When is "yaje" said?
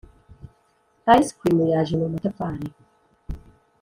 1.73-1.93